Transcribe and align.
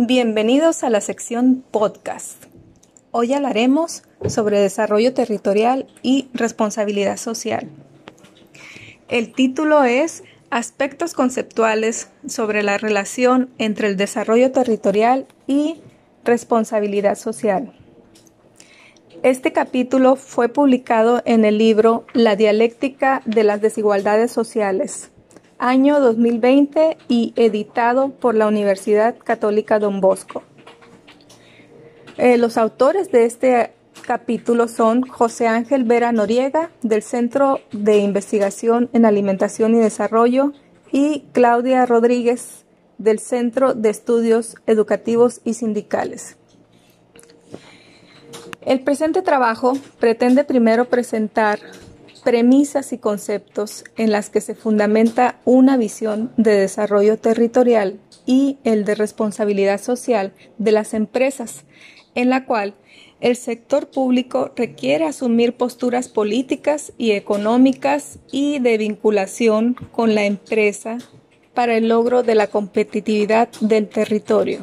Bienvenidos 0.00 0.84
a 0.84 0.90
la 0.90 1.00
sección 1.00 1.64
podcast. 1.72 2.44
Hoy 3.10 3.32
hablaremos 3.32 4.04
sobre 4.28 4.60
desarrollo 4.60 5.12
territorial 5.12 5.88
y 6.04 6.28
responsabilidad 6.32 7.16
social. 7.16 7.68
El 9.08 9.32
título 9.32 9.82
es 9.82 10.22
Aspectos 10.50 11.14
conceptuales 11.14 12.10
sobre 12.28 12.62
la 12.62 12.78
relación 12.78 13.50
entre 13.58 13.88
el 13.88 13.96
desarrollo 13.96 14.52
territorial 14.52 15.26
y 15.48 15.80
responsabilidad 16.24 17.16
social. 17.16 17.72
Este 19.24 19.52
capítulo 19.52 20.14
fue 20.14 20.48
publicado 20.48 21.22
en 21.24 21.44
el 21.44 21.58
libro 21.58 22.06
La 22.12 22.36
dialéctica 22.36 23.20
de 23.24 23.42
las 23.42 23.60
desigualdades 23.60 24.30
sociales, 24.30 25.10
año 25.58 26.00
2020 26.00 26.96
y 27.08 27.32
editado 27.36 28.10
por 28.10 28.34
la 28.34 28.46
Universidad 28.46 29.16
Católica 29.18 29.78
Don 29.78 30.00
Bosco. 30.00 30.42
Eh, 32.16 32.38
los 32.38 32.56
autores 32.56 33.10
de 33.12 33.24
este 33.24 33.72
capítulo 34.06 34.68
son 34.68 35.02
José 35.02 35.46
Ángel 35.46 35.84
Vera 35.84 36.12
Noriega, 36.12 36.70
del 36.82 37.02
Centro 37.02 37.60
de 37.72 37.98
Investigación 37.98 38.88
en 38.92 39.04
Alimentación 39.04 39.74
y 39.74 39.78
Desarrollo, 39.78 40.52
y 40.90 41.24
Claudia 41.32 41.84
Rodríguez, 41.86 42.64
del 42.96 43.18
Centro 43.18 43.74
de 43.74 43.90
Estudios 43.90 44.56
Educativos 44.66 45.40
y 45.44 45.54
Sindicales. 45.54 46.36
El 48.62 48.80
presente 48.80 49.22
trabajo 49.22 49.74
pretende 50.00 50.44
primero 50.44 50.86
presentar 50.86 51.60
premisas 52.18 52.92
y 52.92 52.98
conceptos 52.98 53.84
en 53.96 54.12
las 54.12 54.30
que 54.30 54.40
se 54.40 54.54
fundamenta 54.54 55.40
una 55.44 55.76
visión 55.76 56.32
de 56.36 56.52
desarrollo 56.52 57.18
territorial 57.18 57.98
y 58.26 58.58
el 58.64 58.84
de 58.84 58.94
responsabilidad 58.94 59.80
social 59.80 60.32
de 60.58 60.72
las 60.72 60.94
empresas, 60.94 61.64
en 62.14 62.28
la 62.28 62.44
cual 62.44 62.74
el 63.20 63.36
sector 63.36 63.88
público 63.88 64.52
requiere 64.54 65.04
asumir 65.04 65.54
posturas 65.54 66.08
políticas 66.08 66.92
y 66.98 67.12
económicas 67.12 68.18
y 68.30 68.60
de 68.60 68.78
vinculación 68.78 69.74
con 69.92 70.14
la 70.14 70.24
empresa 70.24 70.98
para 71.54 71.76
el 71.76 71.88
logro 71.88 72.22
de 72.22 72.36
la 72.36 72.46
competitividad 72.46 73.48
del 73.60 73.88
territorio. 73.88 74.60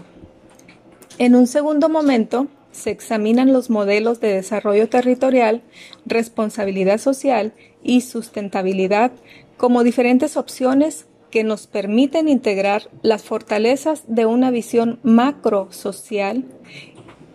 En 1.17 1.35
un 1.35 1.47
segundo 1.47 1.89
momento, 1.89 2.47
se 2.75 2.91
examinan 2.91 3.53
los 3.53 3.69
modelos 3.69 4.19
de 4.19 4.33
desarrollo 4.33 4.89
territorial, 4.89 5.61
responsabilidad 6.05 6.99
social 6.99 7.53
y 7.83 8.01
sustentabilidad 8.01 9.11
como 9.57 9.83
diferentes 9.83 10.35
opciones 10.35 11.07
que 11.31 11.43
nos 11.43 11.67
permiten 11.67 12.27
integrar 12.29 12.89
las 13.01 13.23
fortalezas 13.23 14.03
de 14.07 14.25
una 14.25 14.51
visión 14.51 14.99
macro 15.03 15.71
social 15.71 16.43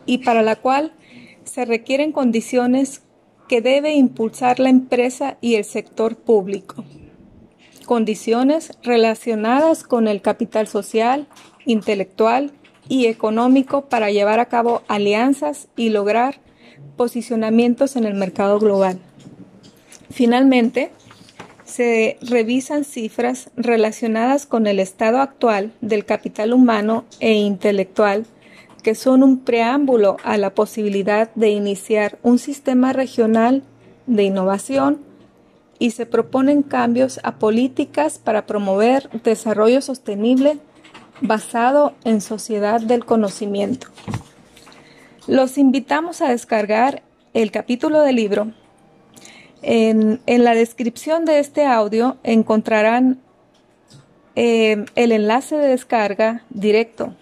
y 0.06 0.18
para 0.18 0.42
la 0.42 0.56
cual 0.56 0.92
se 1.44 1.64
requieren 1.64 2.12
condiciones 2.12 3.02
que 3.48 3.60
debe 3.60 3.94
impulsar 3.94 4.60
la 4.60 4.68
empresa 4.68 5.38
y 5.40 5.56
el 5.56 5.64
sector 5.64 6.16
público. 6.16 6.84
Condiciones 7.86 8.72
relacionadas 8.82 9.82
con 9.82 10.06
el 10.06 10.22
capital 10.22 10.68
social, 10.68 11.26
intelectual 11.64 12.52
y 12.88 13.06
económico 13.06 13.82
para 13.82 14.10
llevar 14.10 14.40
a 14.40 14.46
cabo 14.46 14.82
alianzas 14.88 15.68
y 15.76 15.90
lograr 15.90 16.40
posicionamientos 16.96 17.96
en 17.96 18.04
el 18.04 18.14
mercado 18.14 18.58
global. 18.58 18.98
Finalmente, 20.10 20.90
se 21.64 22.18
revisan 22.20 22.84
cifras 22.84 23.50
relacionadas 23.56 24.44
con 24.46 24.66
el 24.66 24.80
estado 24.80 25.20
actual 25.20 25.72
del 25.80 26.04
capital 26.04 26.52
humano 26.52 27.04
e 27.20 27.34
intelectual 27.34 28.26
que 28.80 28.94
son 28.94 29.22
un 29.22 29.40
preámbulo 29.40 30.16
a 30.24 30.36
la 30.36 30.54
posibilidad 30.54 31.32
de 31.34 31.50
iniciar 31.50 32.18
un 32.22 32.38
sistema 32.38 32.92
regional 32.92 33.62
de 34.06 34.24
innovación 34.24 35.00
y 35.78 35.92
se 35.92 36.06
proponen 36.06 36.62
cambios 36.62 37.20
a 37.22 37.38
políticas 37.38 38.18
para 38.18 38.46
promover 38.46 39.08
desarrollo 39.22 39.80
sostenible 39.80 40.58
basado 41.20 41.94
en 42.04 42.20
sociedad 42.20 42.80
del 42.80 43.04
conocimiento. 43.04 43.88
Los 45.26 45.58
invitamos 45.58 46.22
a 46.22 46.28
descargar 46.28 47.02
el 47.34 47.50
capítulo 47.50 48.00
del 48.00 48.16
libro. 48.16 48.52
En, 49.62 50.20
la 50.26 50.54
descripción 50.54 51.24
de 51.24 51.38
este 51.38 51.66
audio 51.66 52.16
encontrarán 52.22 53.20
eh, 54.34 54.84
el 54.94 55.12
enlace 55.12 55.56
de 55.56 55.68
descarga 55.68 56.44
directo. 56.50 57.14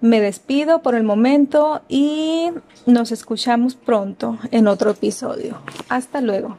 Me 0.00 0.20
despido 0.20 0.82
por 0.82 0.94
el 0.94 1.02
momento 1.02 1.82
y 1.88 2.50
nos 2.86 3.12
escuchamos 3.12 3.74
pronto 3.74 4.38
en 4.50 4.66
otro 4.66 4.90
episodio. 4.90 5.58
Hasta 5.88 6.20
luego. 6.20 6.56